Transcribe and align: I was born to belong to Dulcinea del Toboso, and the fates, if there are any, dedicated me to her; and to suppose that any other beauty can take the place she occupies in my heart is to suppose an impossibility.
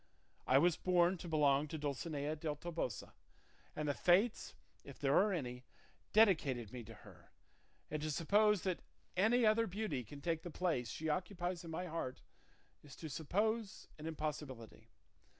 I 0.47 0.57
was 0.57 0.77
born 0.77 1.19
to 1.19 1.27
belong 1.27 1.67
to 1.67 1.77
Dulcinea 1.77 2.35
del 2.35 2.55
Toboso, 2.55 3.11
and 3.75 3.87
the 3.87 3.93
fates, 3.93 4.55
if 4.83 4.97
there 4.97 5.15
are 5.15 5.31
any, 5.31 5.63
dedicated 6.11 6.73
me 6.73 6.83
to 6.85 6.95
her; 7.05 7.29
and 7.91 8.01
to 8.01 8.09
suppose 8.09 8.63
that 8.63 8.81
any 9.15 9.45
other 9.45 9.67
beauty 9.67 10.03
can 10.03 10.19
take 10.19 10.41
the 10.41 10.49
place 10.49 10.89
she 10.89 11.07
occupies 11.07 11.63
in 11.63 11.69
my 11.69 11.85
heart 11.85 12.23
is 12.81 12.95
to 12.95 13.11
suppose 13.11 13.87
an 13.99 14.07
impossibility. 14.07 14.89